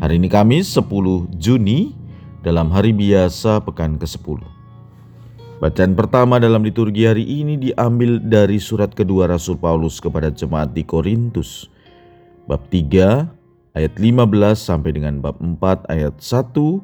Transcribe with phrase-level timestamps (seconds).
[0.00, 0.88] Hari ini Kamis 10
[1.36, 1.92] Juni
[2.40, 4.40] dalam hari biasa pekan ke-10.
[5.60, 10.88] Bacaan pertama dalam liturgi hari ini diambil dari surat kedua Rasul Paulus kepada jemaat di
[10.88, 11.68] Korintus.
[12.48, 14.24] Bab 3 ayat 15
[14.56, 16.80] sampai dengan bab 4 ayat 1,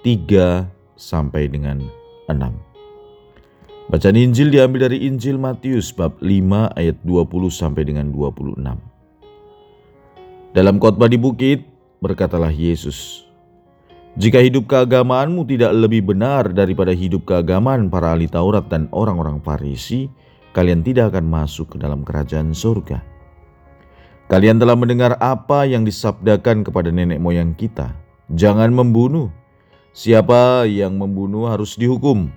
[0.00, 1.84] 3 sampai dengan
[2.32, 3.92] 6.
[3.92, 8.56] Bacaan Injil diambil dari Injil Matius bab 5 ayat 20 sampai dengan 26.
[10.56, 13.26] Dalam khotbah di bukit berkatalah Yesus,
[14.18, 20.10] "Jika hidup keagamaanmu tidak lebih benar daripada hidup keagamaan para ahli Taurat dan orang-orang Farisi,
[20.54, 23.02] kalian tidak akan masuk ke dalam kerajaan surga.
[24.28, 27.94] Kalian telah mendengar apa yang disabdakan kepada nenek moyang kita,
[28.30, 29.30] jangan membunuh."
[29.98, 32.30] Siapa yang membunuh harus dihukum.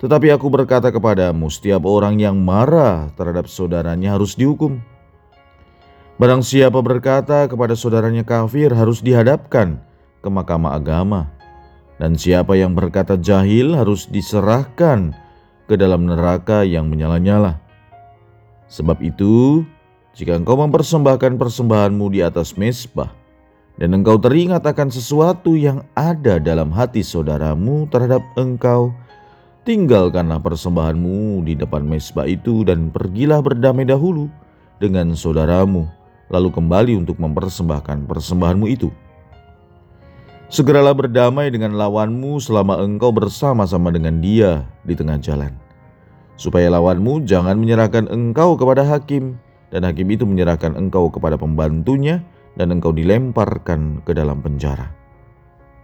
[0.00, 4.80] Tetapi aku berkata kepadamu, setiap orang yang marah terhadap saudaranya harus dihukum.
[6.20, 9.80] Barang siapa berkata kepada saudaranya kafir harus dihadapkan
[10.20, 11.32] ke mahkamah agama.
[11.96, 15.16] Dan siapa yang berkata jahil harus diserahkan
[15.64, 17.56] ke dalam neraka yang menyala-nyala.
[18.68, 19.64] Sebab itu,
[20.12, 23.08] jika engkau mempersembahkan persembahanmu di atas mesbah,
[23.80, 28.92] dan engkau teringat akan sesuatu yang ada dalam hati saudaramu terhadap engkau,
[29.64, 34.28] tinggalkanlah persembahanmu di depan mesbah itu dan pergilah berdamai dahulu
[34.80, 35.99] dengan saudaramu,
[36.30, 38.88] lalu kembali untuk mempersembahkan persembahanmu itu.
[40.50, 45.54] Segeralah berdamai dengan lawanmu selama engkau bersama-sama dengan dia di tengah jalan,
[46.34, 49.38] supaya lawanmu jangan menyerahkan engkau kepada hakim,
[49.70, 52.18] dan hakim itu menyerahkan engkau kepada pembantunya,
[52.58, 54.90] dan engkau dilemparkan ke dalam penjara.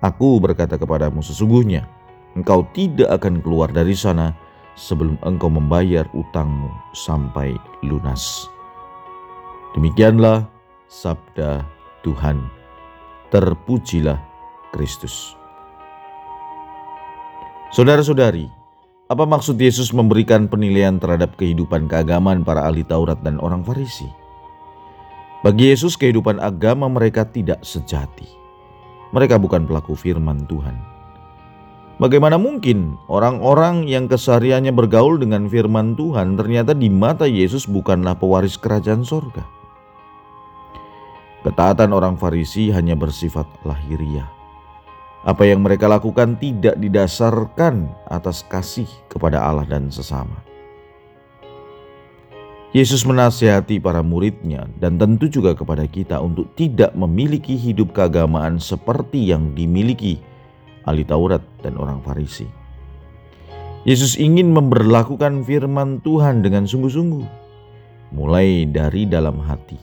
[0.03, 1.87] Aku berkata kepadamu sesungguhnya,
[2.35, 4.35] engkau tidak akan keluar dari sana
[4.75, 7.55] sebelum engkau membayar utangmu sampai
[7.87, 8.51] lunas.
[9.77, 10.49] Demikianlah
[10.89, 11.61] sabda
[12.01, 12.41] Tuhan.
[13.29, 14.17] Terpujilah
[14.73, 15.37] Kristus.
[17.77, 18.49] Saudara-saudari,
[19.13, 24.09] apa maksud Yesus memberikan penilaian terhadap kehidupan keagamaan para ahli Taurat dan orang Farisi?
[25.45, 28.33] Bagi Yesus, kehidupan agama mereka tidak sejati.
[29.13, 30.73] Mereka bukan pelaku firman Tuhan.
[32.01, 38.57] Bagaimana mungkin orang-orang yang kesehariannya bergaul dengan firman Tuhan ternyata di mata Yesus bukanlah pewaris
[38.57, 39.56] kerajaan sorga?
[41.45, 44.29] Ketaatan orang Farisi hanya bersifat lahiriah.
[45.27, 50.39] Apa yang mereka lakukan tidak didasarkan atas kasih kepada Allah dan sesama.
[52.77, 59.33] Yesus menasihati para muridnya dan tentu juga kepada kita untuk tidak memiliki hidup keagamaan seperti
[59.33, 60.21] yang dimiliki
[60.87, 62.47] ahli Taurat dan orang Farisi.
[63.87, 67.27] Yesus ingin memberlakukan firman Tuhan dengan sungguh-sungguh,
[68.13, 69.79] mulai dari dalam hati,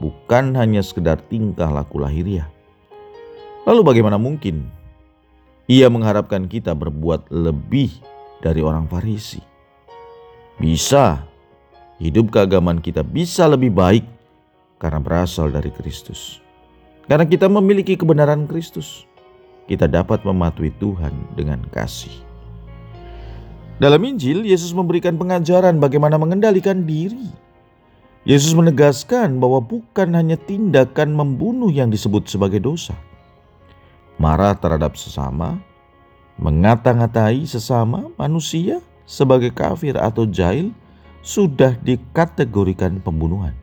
[0.00, 2.48] bukan hanya sekedar tingkah laku lahiriah.
[3.64, 4.66] Lalu bagaimana mungkin
[5.70, 7.94] ia mengharapkan kita berbuat lebih
[8.42, 9.40] dari orang Farisi?
[10.58, 11.22] Bisa
[12.02, 14.04] hidup keagamaan kita bisa lebih baik
[14.82, 16.42] karena berasal dari Kristus.
[17.06, 19.06] Karena kita memiliki kebenaran Kristus,
[19.70, 22.10] kita dapat mematuhi Tuhan dengan kasih.
[23.78, 27.30] Dalam Injil, Yesus memberikan pengajaran bagaimana mengendalikan diri.
[28.22, 32.94] Yesus menegaskan bahwa bukan hanya tindakan membunuh yang disebut sebagai dosa.
[34.14, 35.58] Marah terhadap sesama,
[36.38, 40.70] mengata-ngatai sesama manusia sebagai kafir atau jahil
[41.26, 43.58] sudah dikategorikan pembunuhan.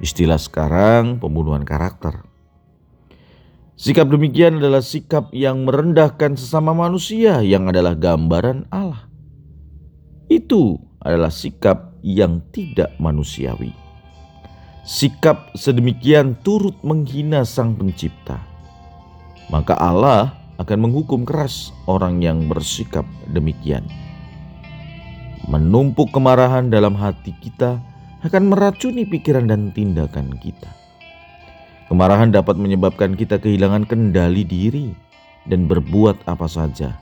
[0.00, 2.24] Istilah sekarang pembunuhan karakter.
[3.76, 9.04] Sikap demikian adalah sikap yang merendahkan sesama manusia yang adalah gambaran Allah.
[10.32, 13.70] Itu adalah sikap yang tidak manusiawi.
[14.82, 18.42] Sikap sedemikian turut menghina Sang Pencipta.
[19.46, 23.86] Maka Allah akan menghukum keras orang yang bersikap demikian
[25.46, 27.78] menumpuk kemarahan dalam hati kita
[28.26, 30.66] akan meracuni pikiran dan tindakan kita.
[31.86, 34.90] Kemarahan dapat menyebabkan kita kehilangan kendali diri
[35.46, 36.98] dan berbuat apa saja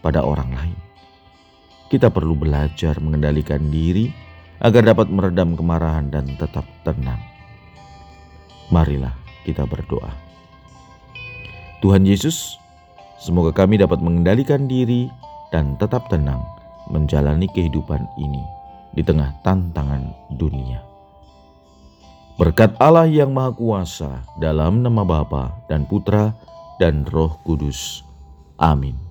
[0.00, 0.78] pada orang lain.
[1.90, 4.06] Kita perlu belajar mengendalikan diri
[4.62, 7.18] agar dapat meredam kemarahan dan tetap tenang.
[8.70, 9.10] Marilah
[9.42, 10.14] kita berdoa.
[11.82, 12.54] Tuhan Yesus,
[13.18, 15.10] semoga kami dapat mengendalikan diri
[15.50, 16.38] dan tetap tenang
[16.86, 18.44] menjalani kehidupan ini
[18.94, 20.86] di tengah tantangan dunia.
[22.38, 26.32] Berkat Allah yang Maha Kuasa dalam nama Bapa dan Putra
[26.78, 28.06] dan Roh Kudus.
[28.56, 29.09] Amin.